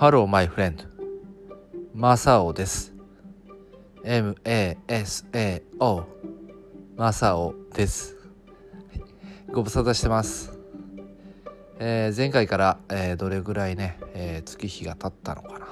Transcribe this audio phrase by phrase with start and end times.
[0.00, 0.88] Hello my friend.
[1.92, 2.94] マサオです
[4.02, 6.04] MASAO
[6.96, 8.16] マサオです
[9.52, 10.58] ご無沙汰してます
[11.78, 15.66] えー、前回から、えー、どれぐらいね、えー、月日が経ったのかな、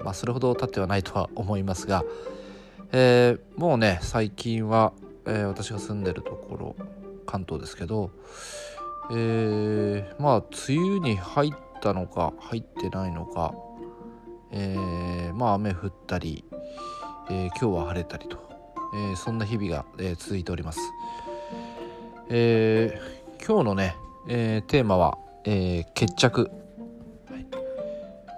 [0.00, 2.04] うん、まあそれほど経ってはないとは思いますが、
[2.90, 4.92] えもうね最近は、
[5.26, 6.74] え私が住んでるところ
[7.24, 8.10] 関東ですけど、
[9.12, 10.46] えまあ梅
[10.76, 11.52] 雨に入っ
[11.84, 13.54] たのか入ってないのか、
[14.50, 16.44] えまあ雨降ったり、
[17.30, 18.38] え今日は晴れたりと、
[19.12, 20.80] えそんな日々が、え続いております。
[22.30, 22.98] え
[23.46, 23.96] 今日のね、
[24.28, 26.50] えテーマはえー、決着、
[27.30, 27.46] はい。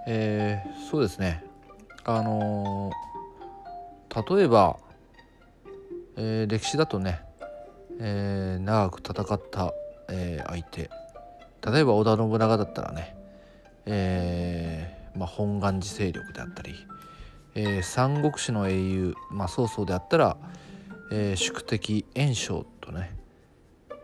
[0.07, 1.41] えー、そうですね。
[2.03, 4.77] あのー、例えば、
[6.17, 7.21] えー、歴史だとね、
[8.01, 9.73] えー、長く戦った、
[10.09, 10.89] えー、相手。
[11.71, 13.15] 例えば織田信長だったらね、
[13.87, 16.75] えーまあ、本願寺勢力であったり、
[17.55, 20.37] えー、三国志の英雄、まあ、曹操であったら、
[21.11, 23.17] えー、宿敵袁紹とね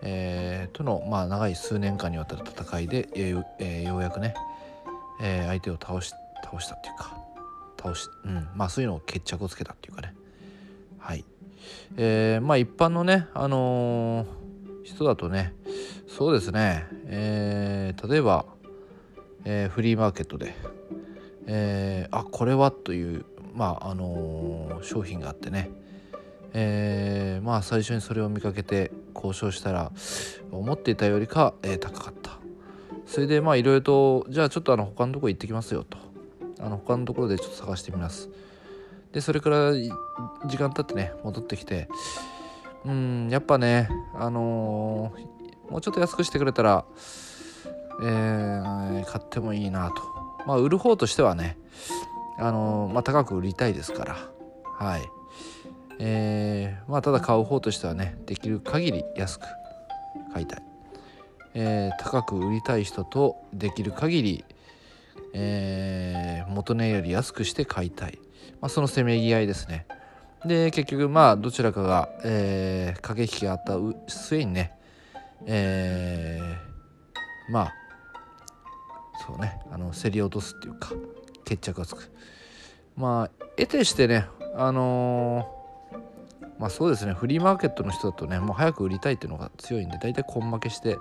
[0.06, 4.34] えー、との、まあ、長い数年間にわたる戦いで、えーえー、ようやくね、
[5.22, 7.18] えー、相手を倒し倒したっていうか
[7.82, 10.14] 倒し、うんまあ、そういうのを決着をつけたっていうかね。
[11.00, 11.26] はい。
[11.98, 14.26] えー、まあ一般のね、あの、
[14.84, 15.54] 人だとね
[16.08, 18.46] そうですね、えー、例えば、
[19.46, 20.56] えー、フリーマーケットで、
[21.48, 25.70] えー、あこれはというまああのー、商品があってね。
[26.56, 29.92] えー、まあ最初にそれを見かけて交渉したら
[30.52, 32.38] 思っていたよりか、えー、高かった。
[33.08, 35.98] それでまあいろいろとじゃあちょっとあの他のところ行ってきますよと。
[36.60, 38.30] あの他のところでちょっと探してみます。
[39.12, 41.88] でそれから時間経ってね戻ってきて。
[42.86, 46.86] うんやっぱねあのー、もうちょっと安くしてくれたら
[48.02, 50.02] えー、買ってもいいなと。
[50.46, 51.58] まあ売る方としてはね
[52.38, 54.18] あの、まあ高く売りたいですから。
[54.80, 55.02] はい。
[56.00, 59.46] えー、まあただ買う方としてはねできる限り安く
[60.34, 60.64] 買いたい、
[61.54, 64.46] えー、高く売りたい人とできる限り、
[65.34, 68.20] えー、元値より安くして買いたい、
[68.60, 69.86] まあ、そのせめぎ合いですね。
[70.46, 73.78] で結局まあどちらかが、えー、駆け引きがあった
[74.12, 74.74] 末にね
[75.46, 77.74] えー、まあ
[79.26, 80.92] そうねあの競り落とすっていうか
[81.46, 82.12] 決着がつく。
[82.96, 85.64] まあ得てしてねあのー
[86.60, 90.98] まあそうですねフリーマーケットの人だとねもう早く売りたいっていうのが強いんで大体根負けして、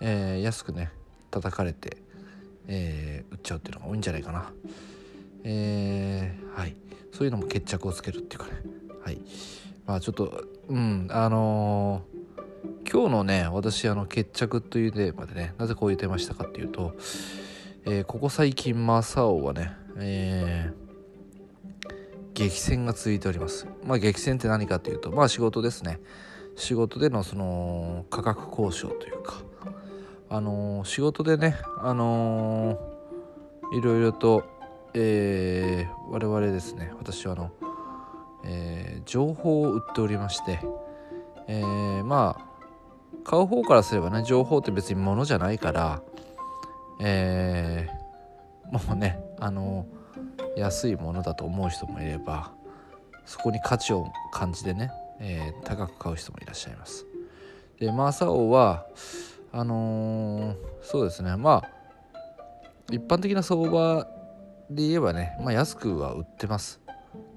[0.00, 0.90] えー、安くね
[1.30, 1.98] 叩かれて、
[2.66, 4.52] えー、売っちゃうっていうのが多いんじゃないかな。
[5.44, 6.76] えー、はい。
[7.12, 8.52] そういうのも決着をつけるっていうかね。
[9.04, 9.18] はい。
[9.86, 12.18] まあちょっとうんあのー、
[12.90, 16.94] 今日のね私あの決着というテーマでねなぜこういうテーマしたかっていうと、
[17.84, 20.82] えー、ここ最近マサオはねえー
[22.34, 23.66] 激戦が続いております。
[23.84, 26.00] まあ激戦って何かというと、まあ仕事ですね。
[26.56, 29.34] 仕事でのその価格交渉というか、
[30.28, 34.44] あのー、仕事でね、あのー、いろいろと、
[34.94, 37.52] えー、我々ですね、私はあの、
[38.44, 40.60] えー、情報を売っておりまして、
[41.48, 42.51] えー、まあ、
[43.24, 46.02] 買う方からすればね、情報って別に物じゃないから、
[47.00, 49.86] えー、もうね、あの
[50.56, 52.52] 安いものだと思う人もいれば
[53.24, 57.06] そこに価値を感じてね、えー、高く買う人もいらっしゃいます。
[57.80, 58.86] でマーサオは
[59.52, 61.68] あのー、そうですねまあ
[62.90, 64.06] 一般的な相場
[64.70, 66.80] で言えばね、まあ、安くは売ってます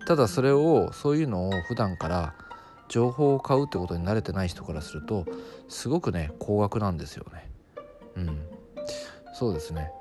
[0.06, 2.36] ただそれをそういうのを普段から
[2.88, 5.26] 情報を買うってことに慣れてない人からすると
[5.68, 7.50] すごくね高額なんですよね。
[8.16, 8.40] うん。
[9.34, 9.92] そうですね。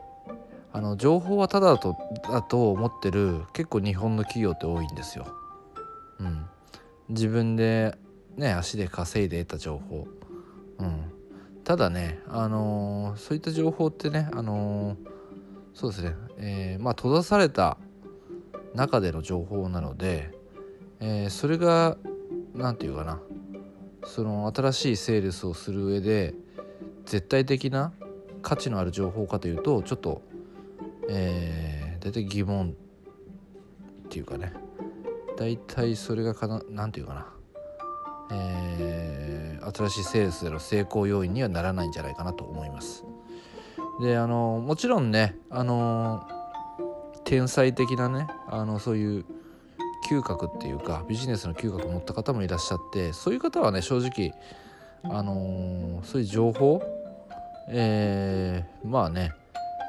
[0.73, 5.27] あの情報はただとだと思ってる結構日本の企業って多いんですよ。
[6.19, 6.47] うん、
[7.09, 7.97] 自分で
[8.37, 10.09] ね足で稼いで得た情報。
[10.79, 11.13] うん、
[11.63, 14.97] ただね、あのー、そういった情報ってね、あのー、
[15.75, 17.79] そうですね、えー、まあ閉ざされた
[18.75, 20.33] 中での情報なので、
[20.99, 21.97] えそれが
[22.55, 23.21] 何て言うかな。
[24.05, 26.35] その新しいセールスをする上で
[27.07, 27.93] 絶対的な
[28.43, 30.23] 価値のある情報かというとちょっと
[31.09, 32.75] えー、大体疑問
[34.05, 34.53] っていうかね。
[35.37, 37.27] 大体それがかな何て言うかな。
[38.31, 43.05] えー、新しいセールスでの成功要因にはならないんじゃないかなと思います。
[44.01, 46.27] であのもちろんねあの
[47.25, 49.25] 天才的なねあのそういう
[50.05, 54.33] 嗅覚っていうかビジネスの嗅覚を持った方もいらっしゃってそういう方はね正直
[55.05, 56.83] あのそういう情報
[57.69, 59.33] えー、まあね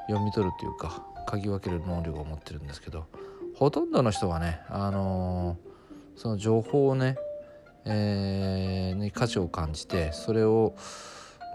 [0.07, 3.05] 読み取るというか嗅ぎ分ける能力を持ってるんですけど
[3.55, 7.17] ほとんどの人がね、あのー、その情報をね、
[7.85, 10.75] えー、に価値を感じてそれを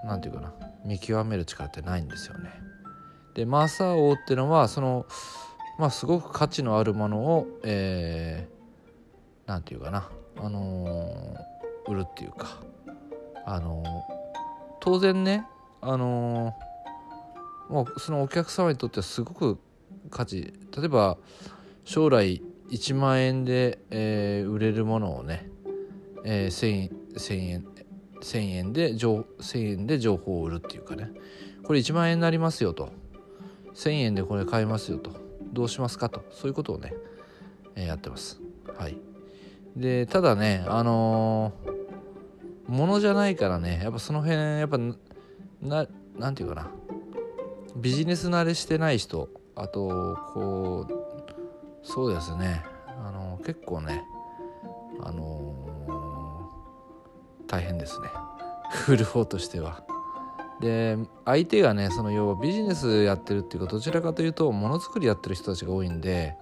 [0.04, 0.54] 何て言うかな
[0.84, 2.50] 見極める力ってないんですよね。
[3.34, 5.06] でマーサー王っていうのはその
[5.80, 12.58] まあすごく価値のあるものを何、えー、て言うかな、あのー、売るっていうか、
[13.46, 13.86] あのー、
[14.80, 15.46] 当然ね、
[15.80, 16.54] あの
[17.70, 19.58] もうそのお客様にとってはすごく
[20.10, 20.52] 価値。
[20.76, 21.16] 例えば
[21.86, 25.48] 将来1万円で、えー、売れるものをね、
[26.26, 27.66] えー、1000, 1000円
[28.20, 31.10] 1000円で1000円で情報を売るっていうかね。
[31.64, 32.90] これ1万円になりますよと。
[33.74, 35.29] 1000円でこれ買えますよと。
[35.52, 36.94] どうしますかとそういうことをね、
[37.74, 38.40] えー、やってます。
[38.78, 38.96] はい。
[39.76, 44.78] でただねあのー、ものじゃないからねやっぱその辺やっぱ
[45.62, 45.86] な
[46.18, 46.70] なんていうかな。
[47.76, 52.64] ビジネス慣れしてない人あとこうそうですね。
[52.86, 54.04] あのー、結構ね
[55.02, 58.08] あのー、大変ですね。
[58.88, 59.84] 売る方としては。
[60.60, 66.36] で相手がねその要はビジネスやってるっていうかどちらかというとものづくりやってる人たちが多いんで、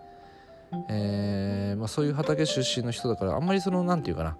[0.88, 4.36] えーまあ、そういう畑出身の人だからあんまりその何て言うかな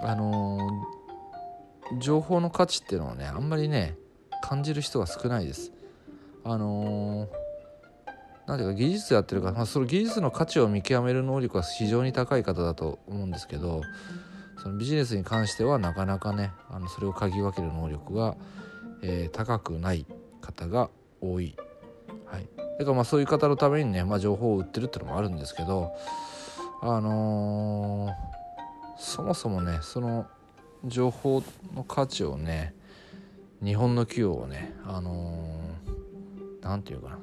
[0.00, 3.96] あのー、情報の価値っていうのをねあんまりね
[4.42, 5.72] 感じる人が少ないです。
[6.44, 7.48] あのー
[8.48, 13.82] なんていうか技術やってるから、まあ、その技術の価値を見極める能力は非常に高い方だと思うんですけど
[14.62, 18.36] そのビジネスに関してはなかなかねあのそれを嗅ぎ分ける能力が
[19.02, 20.06] えー、高くない
[20.40, 20.90] 方が
[21.20, 21.56] 多い。
[22.26, 22.48] はい、
[22.78, 25.92] だからまあそういう方のためにね、まあ、情報を売ってるっていうのもあるんですけど
[26.82, 28.12] あのー、
[28.98, 30.26] そもそもねその
[30.84, 31.42] 情報
[31.74, 32.74] の価値をね
[33.62, 35.58] 日本の企業をねあの
[36.60, 37.18] 何、ー、て言うかな。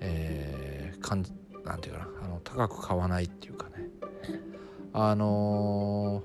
[0.00, 1.24] えー、かん
[1.64, 2.08] なんていうかな。
[2.24, 3.88] あの高く買わないっていうかね。
[4.92, 6.22] あの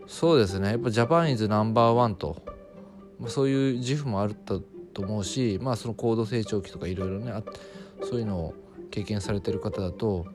[0.00, 0.70] ー、そうですね。
[0.70, 2.36] やっぱジャパンイズナンバーワンと、
[3.28, 4.58] そういう自負もあった
[4.92, 7.32] と思うし、まあ、その高度成長期とかいろいろね
[8.02, 8.54] そういうのを
[8.90, 10.26] 経験されてる方だと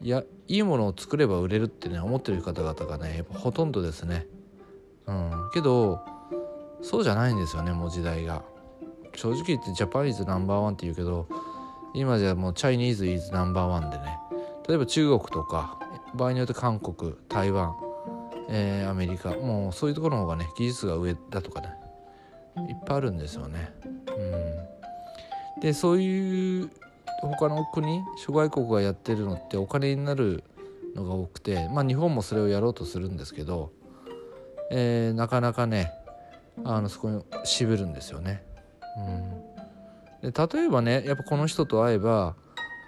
[0.00, 4.26] いやいいものを作れば売れるってね思ってる方々がねほとんどですね。
[5.06, 6.00] うん、けど
[6.82, 8.42] そうじゃないんですよねもう時代が。
[9.14, 11.26] 正直言ってジャパニーズナンバーワンって言うけど
[11.92, 14.16] 今じゃもうチャイニーズイズナンバーワンでね
[14.68, 15.78] 例えば中国とか
[16.14, 17.74] 場合によって韓国台湾、
[18.48, 21.70] えー、アメリカもうそういうところの方がね技術が上だとかね
[22.68, 23.72] いっぱいあるんですよね。
[25.56, 26.70] うん、でそういう
[27.22, 30.44] 他の国諸外国がやってるのってお金になる
[30.94, 33.72] のが多くてまあ日本もそれをやろうとするんですけど、
[34.70, 35.92] えー、なかなかね
[36.64, 38.42] あのそこに渋るんですよね。
[40.22, 42.34] うん、で例えばねやっぱこの人と会えば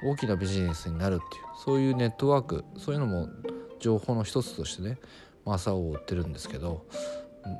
[0.04, 3.28] 大きなビジネスになるっていうそういうネットワークそういうのも
[3.78, 4.98] 情報の一つとしてね
[5.44, 6.86] マサを追ってるんですけど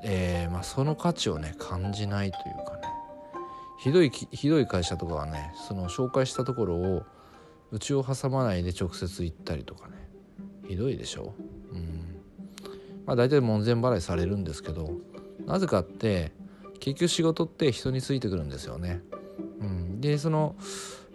[0.04, 2.82] えーまあ、その価値をね感じないというかね。
[3.78, 7.02] ひどいひどい会社とかはねその紹介したところを
[7.70, 9.94] うちを挟まないで直接行ったりとかね。
[10.68, 11.34] ひどいでしょ？
[11.72, 12.20] うん。
[13.06, 14.92] まあ大体門前払いされるんですけど
[15.46, 16.32] なぜかって
[16.78, 19.00] 結局仕事って人についてくるんですよね。
[19.60, 20.56] うん、でその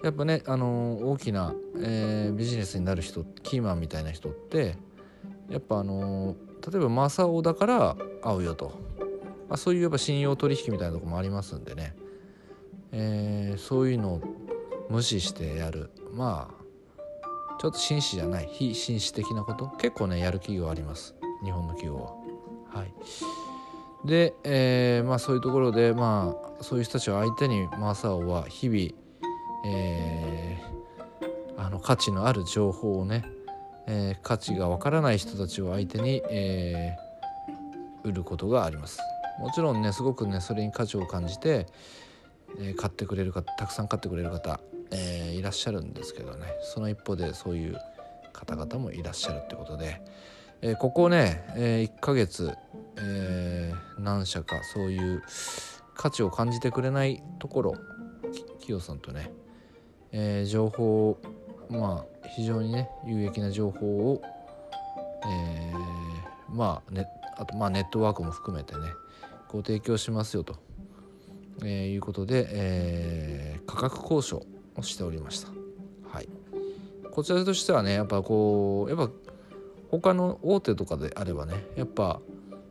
[0.04, 4.76] やっぱね、あの大きな、えー、ビジネスになる人キーマンみたいな人って
[5.50, 6.36] やっぱあの
[6.72, 8.80] 例えばマサオだから会うよと、
[9.48, 11.96] まあ、そういうやっぱ信用取引みたいなとこもありますんでね、
[12.92, 14.22] えー、そういうのを
[14.90, 15.92] 無視してやる。
[16.14, 16.66] まあ
[17.58, 18.50] ちょっと紳士じゃない。
[18.52, 19.68] 非紳士的なこと。
[19.78, 21.16] 結構ねやる企業あります。
[21.44, 22.80] 日本の企業は。
[22.80, 22.94] はい、
[24.06, 28.80] で、えー、まあそういうところでまあそういう人たちを相手にマサオは日々、
[29.66, 33.24] えー、あの価値のある情報をね
[33.88, 39.00] えー、価値がわからない人たちを相手に、えー、売ることがあります。
[39.40, 41.68] もちろんねすごくねそれに価値を感じて、
[42.60, 44.60] えー、買ってくれる方たくさん買ってくれる方、
[44.92, 46.48] えいらっしゃるんですけどね。
[46.62, 47.78] その一方でそういう
[48.34, 50.02] 方々もいらっしゃるってことで、
[50.62, 52.56] えここね、え1ヶ月、
[52.98, 55.22] え何社かそういう
[55.96, 57.72] 価値を感じてくれないところ
[58.34, 59.32] 企業さんとね、
[60.12, 61.22] え情報を
[61.70, 64.22] まあ非常にね有益な情報を、
[65.26, 68.82] えー、まあねあとまあネットワークも含めてね
[69.50, 70.58] ご提供しますよと、
[71.62, 75.50] えー、いうことで、えー、価格交渉をしておりました。
[76.10, 76.30] はい、
[77.12, 79.14] こちらとしてはねやっぱこうやっぱ
[79.92, 82.22] 他の大手とかであればねやっぱ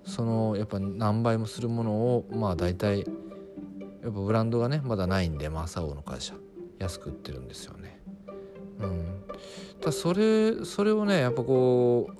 [0.04, 3.06] そのやっぱ何倍もするものをまあ大体やっ
[4.02, 6.34] ぱブランドがねまだないんでまあサオの会社
[6.78, 8.03] 安く売ってるんですよね。
[8.80, 9.24] うん、
[9.80, 12.10] だそれそれをねやっぱこ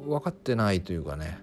[0.00, 1.38] う分かってないというかね。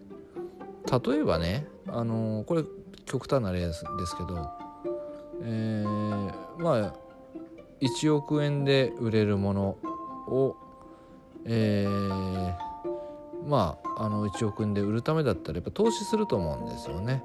[0.92, 2.64] 例えばねあのこれ
[3.06, 3.84] 極端な例です
[4.18, 4.50] けど、
[5.42, 6.94] えー、まあ
[7.82, 9.64] 1億円で売れるもの
[10.28, 10.56] を、
[11.46, 12.56] えー、
[13.48, 17.24] まああの1億円で売るためだったらやっぱ投資すると思うんですよね。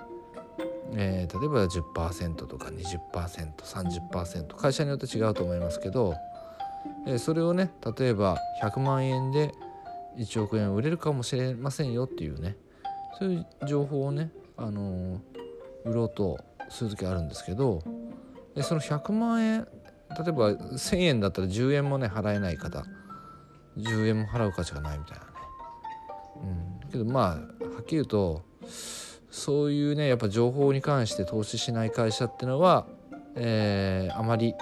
[0.94, 6.14] えー、例えば10%とか 20%30% 会社によって違うと思いますけど、
[7.16, 9.54] それをね例えば100万円で
[10.18, 12.56] 1億円売れるかもしれませんよっていうね
[13.18, 15.20] そういう情報をね、あの、
[15.84, 16.38] 売ろうと
[16.68, 17.82] する時あるんですけど
[18.54, 19.66] でその100万円
[20.10, 22.84] 例えば1,000円だったら10円もね払えない方
[23.78, 25.30] 10円も払う価値がないみたいなね。
[26.84, 27.24] うん、けどまあ
[27.64, 28.42] はっきり言うと
[29.30, 32.86] そういうねやっぱ情報に関して投資しない会社っていうのは、
[33.36, 34.54] えー、あまり、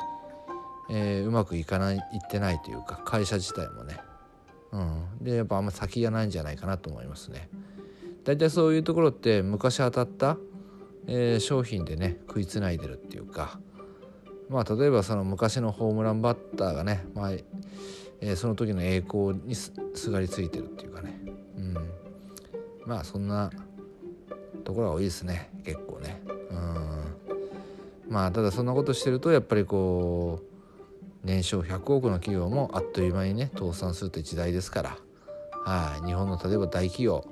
[0.91, 3.99] えー、うまくいかないいってないというか会社自体もね、
[4.73, 7.49] うん、でやっぱあんま先がないんじゃないかなと思いますね。
[8.25, 10.37] 大体そういうところって昔当たった、
[11.07, 13.61] えー、商品でね食いつないでるっていうか
[14.49, 19.73] まあ例えばその昔のホームランバッターがね、まあえー、その時の栄光にす
[20.11, 21.21] がりついてるっていうかね、
[21.57, 21.75] うん、
[22.85, 23.51] まあそんな
[24.65, 25.51] ところが多いですね。
[25.65, 26.21] 結構ね。
[26.51, 28.13] うん。
[28.13, 30.56] まあただそんなことしてるとやっぱりこう
[31.25, 34.97] 年商100億の企業もあっという間にね倒産するという時代ですから。
[35.65, 36.07] はい。
[36.07, 37.25] 日本の例えば大企業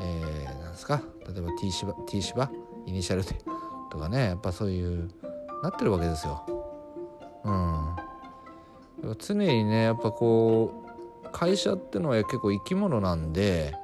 [0.00, 1.02] えー、なんですか？
[1.28, 2.50] 例えば T 芝 T 芝
[2.86, 3.38] イニシャルで
[3.90, 4.24] とかね。
[4.24, 5.10] やっぱそういう
[5.62, 6.44] なってるわけですよ。
[7.44, 7.96] うん、
[9.18, 10.84] 常にねやっぱこ
[11.24, 13.74] う会社ってのは結構生き物なんで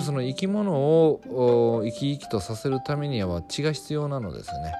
[0.00, 4.72] その生き物を生き生きとさせるためには血が必要なのですね。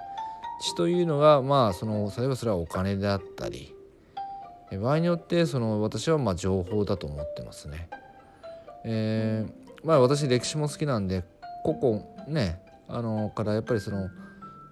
[0.60, 3.74] 血というのがまあその例えばそれはお金であったり
[4.72, 7.88] 場合によってその私はまあ情報だと思ってますね。
[8.84, 11.24] えー、まあ私歴史も好きなんで
[11.62, 14.08] 個々ねあのからやっぱりその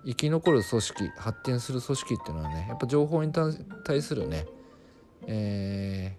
[0.04, 4.46] 生き残る組織発展する組織っていうのはねやっぱ情報に対するね、
[5.26, 6.16] え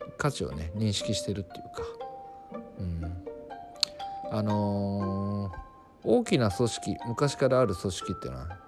[0.00, 1.82] ー、価値をね認識してるっていうか、
[2.78, 8.63] うん、あのー、大きな組織昔からある組織っていうのは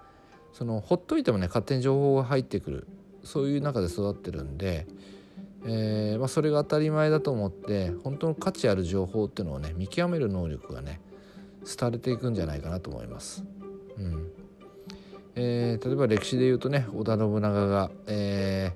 [0.57, 2.87] そのほっといてもね勝手に情報が入ってくる
[3.25, 4.87] そういう中で育ってるんで、
[5.67, 11.03] えーまあ、それが当たり前だと思って本当の価値ある情報っていうのをね見極める能力がね
[11.79, 13.45] 廃れていくんじゃないかなと思います。
[13.99, 14.31] うん
[15.35, 18.73] えー、例えば歴史で言うとね織田信長が、え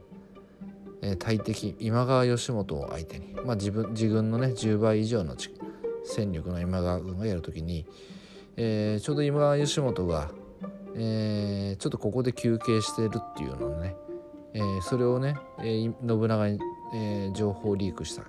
[1.01, 5.35] ー、大敵今川義元を相手に、まあ、自分自分のね10倍以上の
[6.05, 7.87] 戦力の今川軍がやるときに、
[8.59, 10.31] えー、ちょうど今川義元が、
[10.97, 13.97] えー、ちょっとここで休憩してるっていうのをね、
[14.55, 16.59] えー、それをね、えー、信長に、
[16.95, 18.23] えー、情報リークした、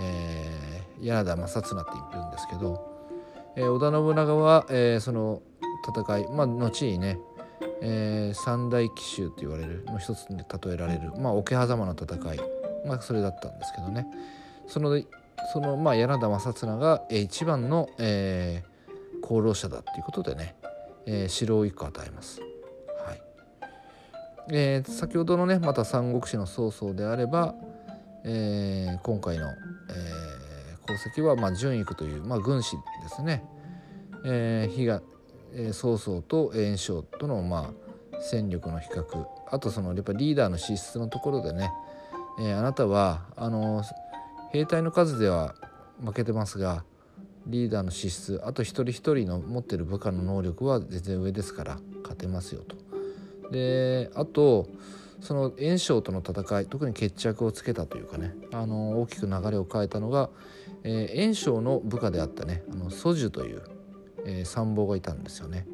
[0.00, 2.92] えー、柳田正綱っているんですけど、
[3.56, 5.42] えー、織田信長は、えー、その
[5.86, 7.18] 戦いまあ後にね、
[7.82, 12.40] えー、三大奇襲と言われるの一つに例えられる、まあ、桶狭間の戦い、
[12.86, 14.06] まあ、それだったんですけどね。
[14.66, 15.02] その
[15.52, 20.54] そのまあ柳田正綱が、一番の、えー、功労者だっていうことでね、
[21.06, 22.40] えー、城を一個与えます。
[22.40, 22.46] は
[23.14, 23.22] い
[24.50, 27.54] えー、先ほどのねまた三国志の曹操であれば、
[28.24, 33.44] えー、今回の、えー、功績は、まあ、順位という、まあ、軍師ですね。
[34.24, 35.02] えー、が、
[35.54, 37.72] え、曹操と袁紹との、ま
[38.14, 41.70] あ、戦力の比較あとそのやっぱリーダーの資質のところでね、
[42.40, 43.82] えー、あなたはあの
[44.52, 45.54] 兵隊の数では
[46.04, 46.84] 負けてますが
[47.46, 52.76] リーダーの資質あと一人一人の持ってる部下の能力は全然上ですから勝てますよと。
[53.50, 54.68] であと
[55.20, 60.30] その袁紹との戦い特に決着をつけたというかねあの大きく流れを変えたのが、
[60.82, 63.62] えー、袁紹の部下であったねあの蘇樹という、
[64.24, 65.66] えー、参謀がいたんですよね。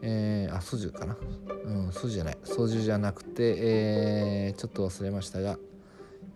[0.00, 1.16] えー、あ蘇樹かな？
[1.64, 5.58] うん蘇樹じゃない蘇樹じゃなくて、えー、ちょっと忘れましたが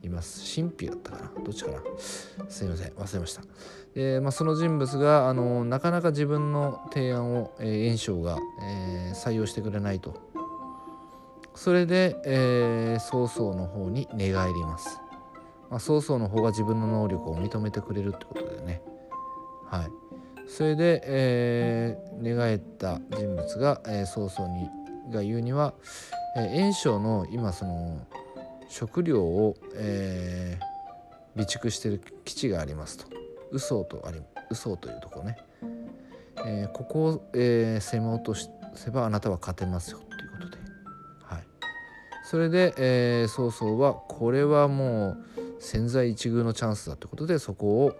[0.02, 0.42] います。
[0.54, 1.30] 神秘だったかな？
[1.44, 1.78] どっちかな？
[2.48, 2.92] すいません。
[2.92, 3.42] 忘れました。
[3.94, 10.14] で、まあ、その人物があのなかなか自分の提案を、えー、炎章が、えー、採用してくれないと。
[11.54, 14.98] それで、えー、曹操の方に寝返ります、
[15.68, 18.80] まあ、曹操の方が自分の能力を認めてくれるってことでね。
[19.66, 19.90] はい。
[20.48, 24.68] それで、えー、寝返った人物が、えー、曹操に
[25.12, 25.74] が言うには、
[26.36, 28.00] えー、炎章の今その
[28.72, 33.04] 食料を、えー、備蓄してる基地がありますと。
[33.50, 35.36] 嘘とあり嘘というとこね、
[36.46, 38.34] えー、ここを、えー、攻め落と
[38.74, 40.56] せばあなたは勝てますよということで、
[41.22, 41.42] はい、
[42.24, 45.24] それで、えー、曹操はこれはもう
[45.60, 47.92] 千載一遇のチャンスだってことでそこを、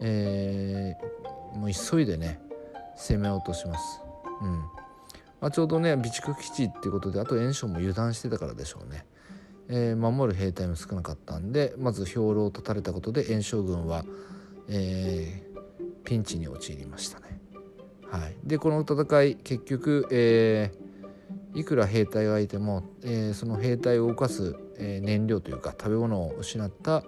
[0.00, 2.40] えー、もう急いでね
[2.96, 4.00] 攻め落とします。
[4.42, 4.58] うん。
[5.40, 9.06] まあ、ちょうどね備蓄基地っていうことであと袁紹も油断してたからでしょうね。
[9.72, 14.04] えー、守る兵隊も少なかったんでまず兵糧を断たれたことで袁紹軍は、
[14.68, 17.40] えー、ピンチに陥りましたね。
[18.10, 27.04] はい、でこの戦い結局、えー、いくら兵隊がいても、えー、その兵隊を動かす、えー、燃料というか食べ物を失った、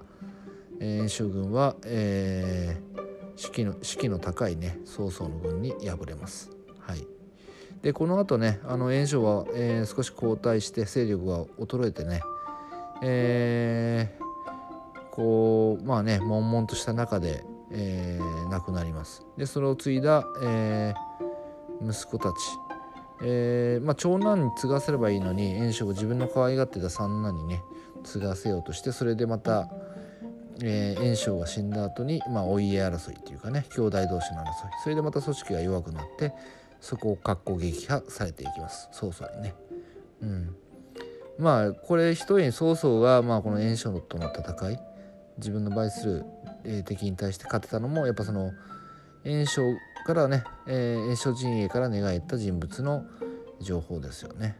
[0.78, 3.00] えー、袁紹軍は、えー、
[3.34, 6.50] 士気の士気の高いね曹操の軍に敗れます。
[6.78, 7.04] はい、
[7.82, 12.22] でこのあとねあの袁紹は、えー、少し後退して勢力が衰えてね、
[13.02, 19.26] えー、こうまあね悶々とした中で、えー、亡くなります。
[19.36, 22.34] でそれを継いだ、えー、息子たち、
[23.22, 27.62] えーまあ、長男に継がせればいいのに袁紹が自分の可愛がってた三男にね
[28.04, 29.68] 継がせようとしてそれでまた、
[30.62, 34.52] えー、が死んだ後に、まあ、お家争いっていうかね兄弟同士の争い。
[34.82, 36.32] それでまた組織が弱くなって
[36.80, 38.88] そこを格好撃破されていきます。
[38.92, 39.54] 曹操にね。
[40.20, 40.56] うん、
[41.38, 44.78] まあこれ一重に曹操が、まあ、この袁紹との戦い
[45.38, 46.24] 自分の倍する、
[46.64, 48.52] え、敵に対して勝てたのもやっぱその
[49.24, 49.74] 袁紹
[50.06, 53.04] からね、えー、袁紹陣営から寝返った人物の
[53.60, 54.56] 情報ですよね。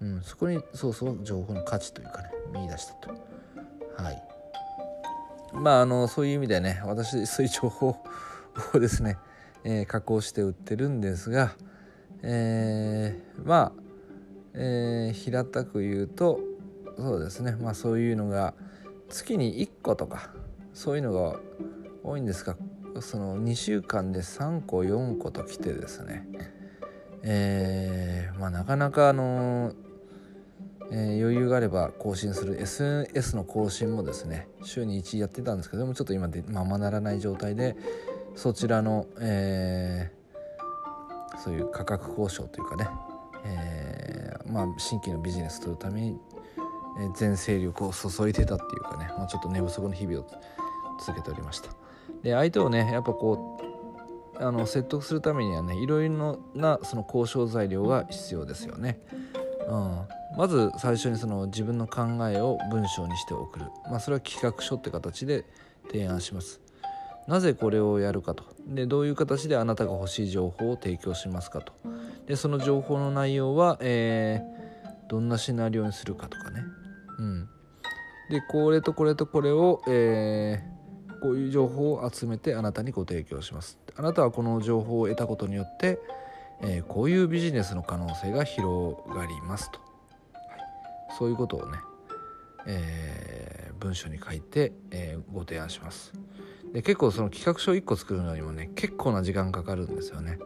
[0.00, 3.10] うん、そこに曹操情報の価値というかね見出したと。
[3.96, 4.22] はい
[5.52, 7.96] まああのそういう意味でね私そういう情報
[8.74, 9.18] をですね、
[9.64, 11.54] えー、加工して売ってるんですが、
[12.22, 13.85] えー、まあ
[14.56, 16.40] えー、平たく言うと
[16.98, 17.56] そうですね。
[17.60, 18.54] まあそういうのが
[19.08, 20.30] 月に1個とか
[20.72, 21.38] そういうのが
[22.02, 22.56] 多いんですが
[23.00, 26.26] その2週間で3個4個と来てですね。
[27.22, 29.72] えー、まあなかなかあの
[30.90, 37.76] えー、余裕があれば更新する SNS の更新もですね週に1やってたんですけどもちょっと今でままならない状態で
[38.36, 42.86] そちらの、えー、そういう価格交渉というかね、
[43.48, 46.18] えー、まあ、新規のビジネスとるために
[47.14, 50.26] 全勢力を注いでたっていうかね、まあ、ちょっと寝不足の日々を
[51.00, 51.70] 続けておりました。
[52.22, 59.00] で相手をねやっぱこうあの説得するためにはねいろいろなその交渉材料が必要ですよね、
[59.66, 60.06] うん、
[60.36, 65.44] まず最初にその自分の考えを文章にして送る、まあ、それは企画書って形で
[65.90, 66.60] 提案します。
[67.26, 68.44] なぜこれをやるかと。
[68.68, 71.72] でどういう形であなたが欲しい情報を提供しますかと。
[72.26, 76.62] でその情報の内容は、えー、どんなシナリオにするかとかね。
[77.18, 77.48] うん。
[78.30, 83.78] でこれとこれとこれを、えー、こういう情報を集めてあなたにご提供します。
[83.94, 86.00] あなたはこの情報を得たことによって、
[86.62, 89.88] えー、こういうビジネスの可能性が広がりますと、はい、
[91.16, 91.78] そういうことをね、
[92.66, 96.12] えー、文章に書いて、え、ご提案します。
[96.72, 100.38] で結構その企画書1個作るのにもね結構な時間かかるんですよね。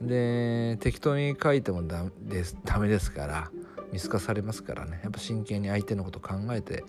[0.00, 3.50] で適当に書いてもダですダメですから
[3.92, 5.00] 見透かされますからね。
[5.02, 6.84] やっぱ真剣に相手のこと考えて、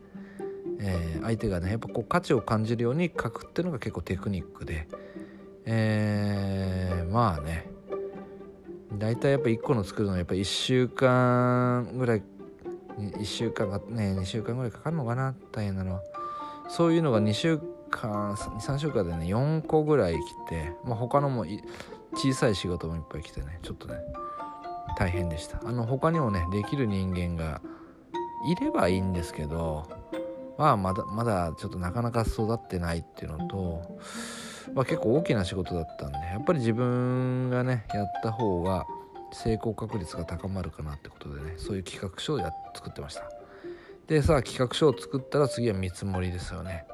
[0.80, 4.88] えー、相手がねやっぱこう価値を感じるように書くっていうのが結構テクニックで、
[5.66, 7.70] えー、まあね。
[8.94, 12.24] 大体やっぱ1個の作るのはやっぱ1週間ぐらい
[12.98, 16.02] 1週間がね2週間ぐらいかかるのかな大変なのは。
[16.70, 20.18] そういうのが2週間23週間でね4個ぐらい来
[20.50, 21.46] て、まあ、他のも
[22.16, 23.96] 小さい仕事もいっぱい来てねちょっとね
[24.98, 25.60] 大変でした。
[25.64, 27.62] あの他にもねできる人間が
[28.48, 29.88] いればいいんですけど
[30.58, 34.00] まあまだまだちょっとなかなか育ってないっていうのと、
[34.74, 38.88] まあ、結構大きな仕事だったんでやっぱり自分がねやった方が
[39.32, 43.30] 成功確率が高まるかなってことでねそういう企画書をや作ってました。
[44.08, 46.86] でさあ企画書を作ったら次は見積もりですよね。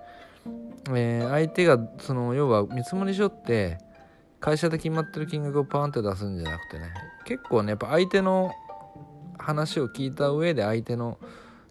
[0.90, 3.78] えー、相手がその要は見積もり書って
[4.44, 6.92] 会社で決まってる金額をパーンって出すんじゃなくてね
[7.24, 8.52] 結構ねやっぱ相手の
[9.38, 11.18] 話を聞いた上で相手の、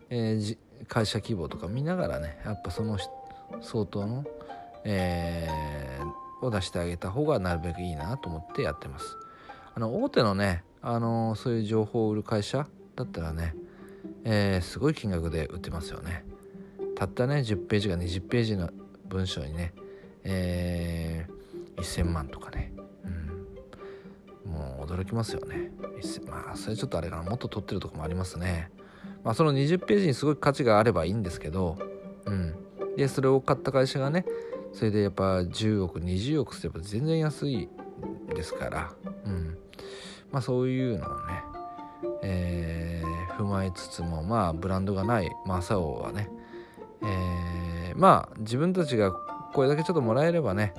[0.09, 0.57] えー、
[0.87, 2.97] 会社規模とか見ながらねやっぱその
[3.61, 4.25] 相当の、
[4.85, 9.19] えー、を出してあげた方がなるべくいいなと思ってやってます。
[9.75, 13.55] あの大手のね、あのー、そういう情報を売る会社だったらね、
[14.25, 16.25] えー、すごい金額で売ってますよね。
[16.97, 18.71] たったね10ページが20ページの
[19.09, 19.75] 文章にね、
[20.25, 21.42] えー、
[21.83, 22.73] 1000万とかね、
[24.45, 25.71] うん、もう驚きますよね。
[26.27, 27.23] まあそれちょっとあれかな。
[27.23, 28.71] もっと取ってるとこもありますね。
[29.25, 31.79] まあその20ページにすごい価値があればいいんですけど
[32.27, 32.55] うん。
[32.97, 34.25] でそれを買った会社がね
[34.73, 37.69] それでやっぱ10億20億すれば全然安い
[38.35, 38.93] ですから
[39.25, 39.59] うん。
[40.31, 41.43] まあそういうのをね、
[42.23, 46.31] えー、踏まえつつもまあブランドがないマサオはね、
[47.03, 50.75] えー、まあ自分たちがこれだけちょっともらえればね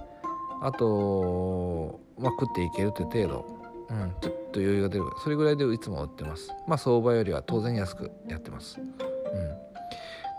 [0.63, 3.45] あと、まあ、食っていけるという程度、
[3.89, 6.49] うん、ちょっと余裕が出るそれぐらいでいつも売ってます。
[6.67, 8.83] まあ相場よりは当然安くやってます、う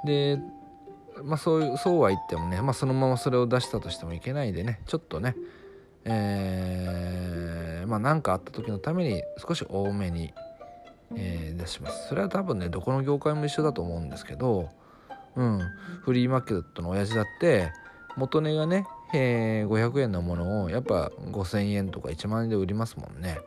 [0.05, 0.39] ん、で
[1.23, 5.37] まあそういうそうは言ってもね、まあ、そのままそれを出したとしてもいけないでねちょっとね
[6.05, 10.33] えー、まあ何かあった時のために少し多めに、
[11.17, 12.09] えー、出します。
[12.09, 14.71] それは多分ねどこの業界も一緒だと思うんですけど
[15.37, 15.61] うん。
[16.03, 17.73] フリーマーケットの親父だって
[18.17, 23.39] 元値がね、えー、500円のものをやっぱ5000円とか1万円で売りますもんね。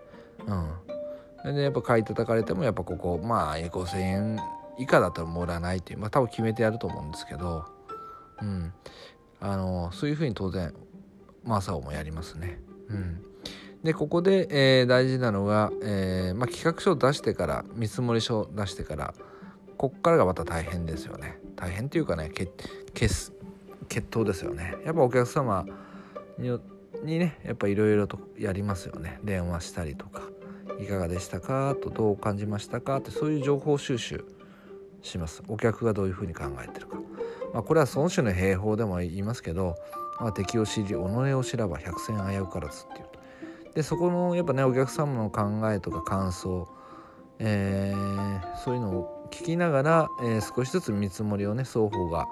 [1.46, 1.56] うん。
[1.56, 4.40] でやっぱ買い叩かれてもやっぱここまあ5000円
[4.78, 7.66] 以下だったらもらわないっていうまあ多分決めてやると思うんですけど
[8.42, 8.74] うん。
[9.40, 10.74] あのそういうふうに当然
[11.44, 12.60] マサオもやりますね。
[12.90, 13.24] うん。
[13.84, 19.14] でここで、えー、大事なのが、えーまあ、企画書を出してから見積書を出してから
[19.78, 21.40] こっからがまた大変ですよね。
[21.56, 22.32] 大変っていうかね
[22.94, 23.32] 決
[23.90, 24.76] 決闘ですよね。
[24.86, 25.66] やっぱお客様
[26.38, 26.60] に
[27.04, 29.20] にねやっぱいろいろとやりますよね。
[29.24, 30.22] 電話したりとか
[30.80, 31.76] いかがでしたか？
[31.82, 32.98] とどう感じましたか？
[32.98, 34.26] ってそういう情報収集
[35.02, 35.44] します。
[35.48, 36.98] お客がどういうふうに考えてるか、
[37.54, 39.76] まあ、これは孫子の兵法でも言いますけど、
[40.20, 43.08] まあ、敵を知り己を知らば百戦危うからずっていう。
[43.76, 46.68] でそこのやっぱねお客様の考えとか感想、
[47.38, 52.28] えー、そういうのを聞きながら、えー、少しずつ見積もりをね双方が、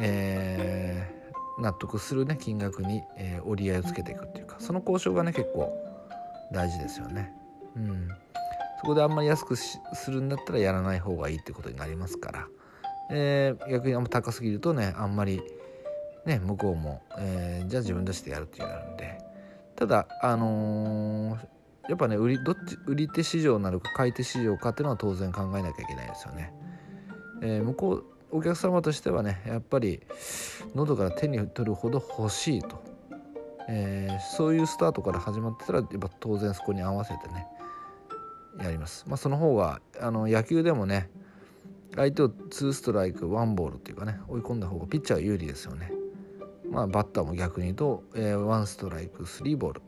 [0.00, 5.72] えー、納得するね金額に、えー、折り合いをつけていくっていうかその交渉がね結構
[6.52, 7.32] 大事ですよね。
[7.76, 8.08] うん
[8.84, 12.48] そこであんまり安くするんだったらやらない方がいいってことになりますから、
[13.10, 15.40] えー、逆にあんま高すぎるとねあんまり
[16.26, 19.18] ね向こうも、えー、じゃあ自分たちでやるってなるんで
[19.74, 21.38] ただあのー、
[21.88, 26.52] やっぱね売りどっち売り手市場なのか買い手市場かっていうのは当然考えなきゃいけないですよね。
[27.40, 28.04] えー、向こう
[28.34, 30.00] お客様としてはねやっぱり
[30.74, 32.82] 喉から手に取るほど欲しいと、
[33.68, 37.46] えー、そういうスタートから始まってたらやっぱ当然そこに合わせてね
[38.60, 39.04] やります。
[39.06, 41.08] まあ、その方があの野球でもね
[41.94, 45.92] 相手を2ストライク1ボールっていうかね追い込んだ方がピッチャー有利ですよね。
[46.68, 49.82] まあ、バッターも逆に言うと、えー、1ストライク3ボール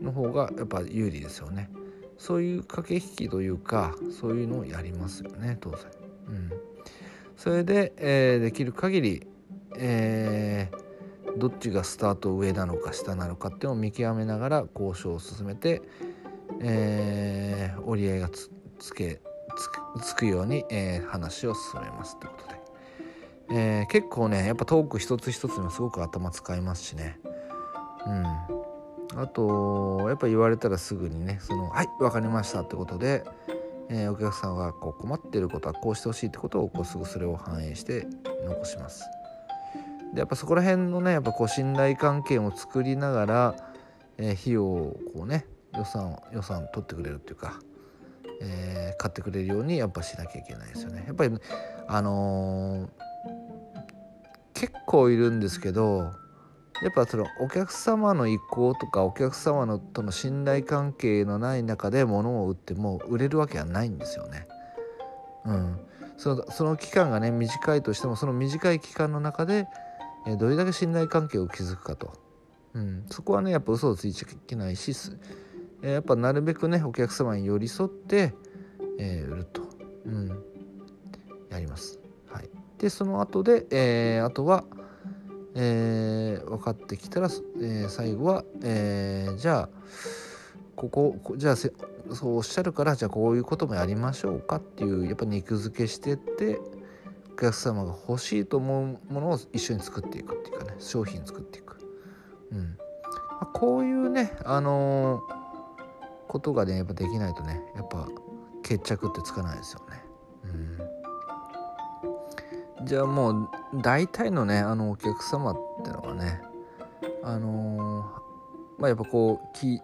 [0.00, 1.70] の方がやっぱ有利ですよね。
[2.18, 5.78] そういう駆け引きというかそういうのをやりますよね当然。
[6.28, 6.52] うん、
[7.40, 9.26] それで、えー、できる限り、
[9.74, 15.80] えー、どっちがスタート上なのか下なのかっていうのを見極めながら交渉を進めて、
[16.60, 19.22] えー、折り合いがつけ
[20.02, 22.48] つくように、えー、話を進めますということ
[23.54, 27.18] で、えー、結構ねやっぱトーク一つ一つにもすごく頭使いますしね。
[28.06, 28.26] うん。
[29.18, 33.24] あとやっぱ言われたらすぐにねその「はい分かりました」ってことで、
[33.92, 38.06] えー、お客さんがこう困ってることはこうしてほしいってことをこうすぐそれを反映して
[38.46, 39.04] 残します。
[40.14, 43.56] でやっぱそこら辺のねやっぱこう信頼関係を作りながら、
[44.16, 47.60] えー、費用をこうね予算予算取ってくれるっていうか、
[48.40, 51.04] えー、買ってくれるようにやっぱしなきゃいけないですよね。
[51.06, 51.36] やっぱり
[51.88, 52.88] あのー、
[54.54, 56.12] 結構いるんですけど
[56.82, 64.46] やっぱそのお客様の意向とかお客様のとの信頼関係のない中で物を売っても売れるわけはないんですよね。
[65.44, 65.80] うん、
[66.16, 69.66] そのその期間がね短いとしてもその短い期間の中で、
[70.26, 72.12] えどれだけ信頼関係を築くかと、
[72.74, 74.92] うん、そこはねやっぱ嘘をついちゃいけないし
[75.82, 78.34] えやっぱなるべくねお客様に寄り添って、
[78.98, 79.62] えー、売ると、
[80.06, 80.28] うん、
[81.50, 81.98] やります。
[82.30, 84.64] はい、でその後で、えー、あとは、
[85.54, 87.28] えー、分かってきたら、
[87.60, 89.68] えー、最後は、えー、じゃあ
[90.76, 91.70] ここじゃあそ
[92.28, 96.58] うおっしゃるからじゃあこういうこともやりましょうかっていうやっぱ肉付けしてって
[97.32, 101.78] お客様が欲しいと思うものを一緒に作っていくっていうかね商品作っていく。
[102.52, 102.78] うん
[103.40, 105.22] まこういうね、あの
[106.28, 108.06] ことがねやっぱできないとねやっぱ
[108.62, 110.04] 決着ってつかないですよね。
[110.44, 110.79] うん、
[112.84, 116.40] じゃあもう大体のねあのお客様ってのはね
[117.22, 119.80] あのー、まあやっぱこうき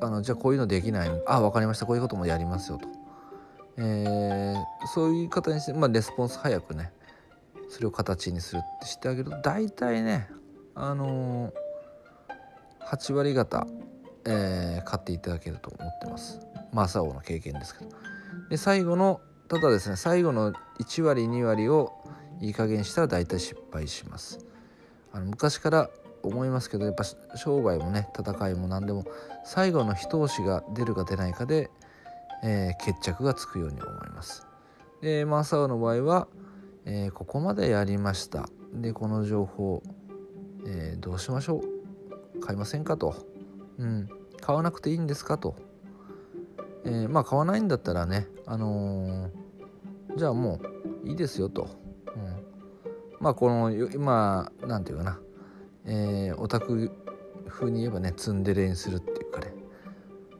[0.00, 2.88] あのじゃあこういうのできないあ分かりましたこういうこともやりますよと、
[3.78, 6.92] えー、そういう方にして、まあ、レスポンス早くね
[7.68, 10.28] それを形にするってしてあげると大体ね
[10.74, 13.66] あのー、8割方
[14.26, 16.40] えー、買っていただけると思ってます。
[16.72, 17.90] マサオの経験ですけど。
[18.50, 21.92] で最後のただですね最後の1割2割を
[22.40, 24.44] いい加減したら大体失敗します。
[25.12, 25.90] あの昔から
[26.22, 27.04] 思いますけどやっぱ
[27.36, 29.04] 商売もね戦いも何でも
[29.44, 31.70] 最後の一押しが出るか出ないかで、
[32.42, 34.46] えー、決着がつくように思います。
[35.00, 36.26] でマサオの場合は、
[36.84, 38.48] えー、ここまでやりました。
[38.74, 39.82] でこの情報、
[40.66, 42.40] えー、どうしましょう。
[42.40, 43.14] 買いませんかと、
[43.78, 44.08] うん、
[44.40, 45.56] 買わなくていいんですかと、
[46.86, 49.30] えー、まあ買わないんだったらねあの
[50.16, 50.60] じゃあも
[51.04, 51.68] ういいですよと、
[52.14, 52.44] うん、
[53.20, 55.20] まあこの今なんていうかな、
[55.84, 56.90] えー、オタク
[57.48, 59.52] 風に言えばねツンデレにするっていうかね。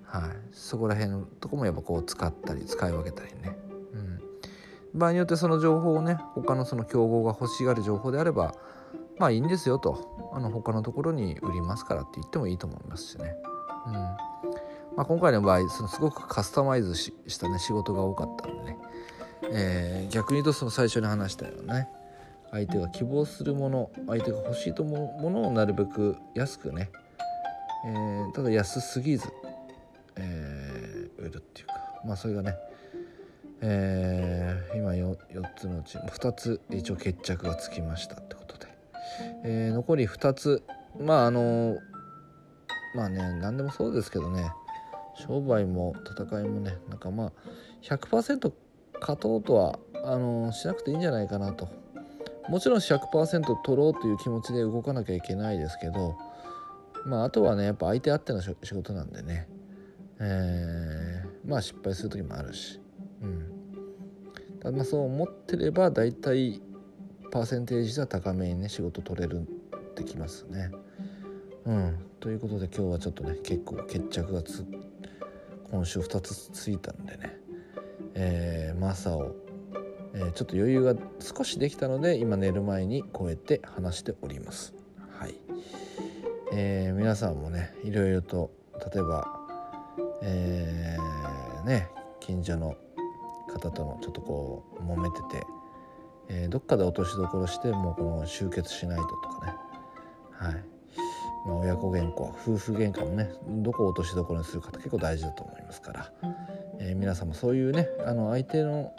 [0.05, 0.31] はい。
[0.53, 3.59] そこら辺のとこもやっぱこう使ったり使い分けたりね、
[3.93, 4.21] うん、
[4.95, 8.55] 場合によってその情報をね他のその競合が欲しがる情報であれば
[9.19, 10.31] まあいいんですよと。
[10.33, 13.35] あの他のところに売りますからって言ってもいいと思いますしね、
[13.87, 14.17] うん。
[14.97, 18.79] まあ、今回の場合そのすごくカスタマイズしたね仕事が多かったんでね、
[19.53, 21.89] えー、逆に言うとその最初に話したようなね
[22.51, 26.91] 相手が希望するもの相手が欲しいと思うものをなるべく安くね、
[27.87, 29.31] えー、ただ安すぎず、
[30.17, 31.75] えー、売るっていうか
[32.07, 32.57] まあそれがね、
[33.61, 38.67] えー、今 4, 4つのうち2つ一応決着がつきましたってことで、
[39.45, 40.63] えー、残り2つ
[40.99, 41.77] まああの
[42.95, 44.51] まあね何でもそうですけどね
[45.19, 47.33] 商売も戦いもねなんかまあ
[47.83, 48.53] 100%
[49.01, 51.69] 勝とうとはあのしなくていいんじゃないかなと。
[52.49, 56.17] もちろん100%取ろうという気持ちで動かなきゃいけないですけど
[57.05, 59.49] まああとはねやっぱ相手あっての仕事なんでね。
[60.19, 62.81] えー、まあ失敗する時もあるし。
[63.23, 63.53] うん。
[64.61, 66.63] ただまあそう思ってれば大体
[67.31, 70.71] パーセンテージは高めにね仕事取れるってきますね。
[71.65, 71.99] うん。
[72.21, 74.65] ということで今日はちょっとね結構決着がつ
[75.71, 77.37] 今週2つついたんでね。
[78.15, 79.35] えー、マサを
[80.19, 84.75] えー、ちょっと余裕が少しできたので今寝る前にこうやって話しております。
[85.19, 85.35] はい。
[86.53, 88.51] えー、皆さんもねいろいろと
[88.95, 89.27] 例えば、
[90.23, 92.77] えー、ね近所の
[93.53, 95.47] 方とのちょっとこう揉めてて、
[96.29, 99.55] えー、どっかで落としどころしてもうこの集結しないととかね。
[100.33, 100.65] はい、
[101.47, 106.13] まあ、親子喧嘩夫婦喧嘩もねどこを落としどころにするかって結構大事だと思いますから、
[106.81, 108.93] えー、皆さんもそういうねあの相手の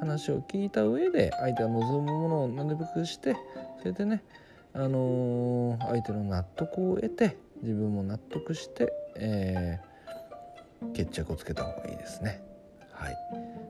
[0.00, 3.36] 話を聞いた上で相手が望むものをなるべくして
[3.78, 4.22] それでね、
[4.74, 12.42] あのー、相手の納得を得て自分も納得して、えー、決着をつけた方がいいですね。
[12.92, 13.16] はい、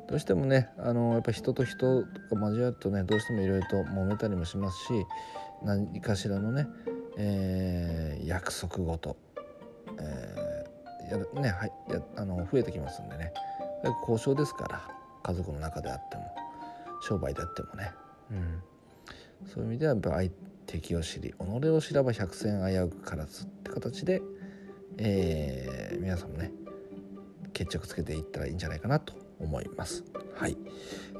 [0.08, 4.92] どうしてもね、あのー、やっぱ人と人が交わるとねどうしてもいろいろと揉めたりもしますし
[5.64, 6.66] 何かしらのね、
[7.16, 9.16] えー、約束事、
[9.98, 13.32] えー、やねはいやあの増えてきますんでね。
[14.02, 14.88] 交渉ですから
[15.22, 16.34] 家族の中であっても
[17.02, 17.92] 商売であってもね、
[18.30, 18.62] うん、
[19.46, 20.30] そういう意味ではやっぱ相
[20.66, 24.22] 敵を知り己を知らば百戦危うくからずって形で、
[24.98, 26.50] えー、皆さんもね
[27.52, 30.04] 決着つけていったらいいんじゃないかなと思います。
[30.34, 30.56] はい、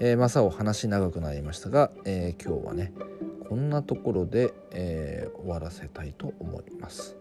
[0.01, 2.93] えー、マサオ話長くなりましたが、えー、今日はね
[3.49, 7.17] こんなところで、えー、終わらせたいと思います。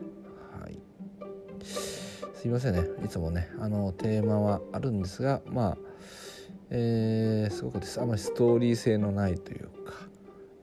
[0.62, 0.80] はい、
[1.64, 5.78] すいませんねいつもねあのテーマはあるんですがまあ
[6.70, 9.94] えー、すごくですあまりストーリー性のないというか、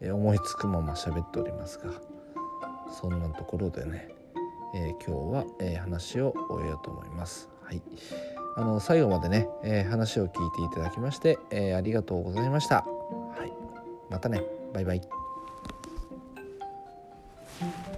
[0.00, 1.92] えー、思いつくまま喋っておりますが
[2.90, 4.08] そんなところでね、
[4.74, 7.48] えー、今日は、え話を終えようと思います。
[7.62, 7.80] はい、
[8.56, 12.84] あの最後までね、え話を聞いていただきまして、えありがとうございました。
[12.84, 13.52] はい、
[14.10, 14.42] またね
[14.74, 15.19] バイバイ。
[17.60, 17.89] Thank you.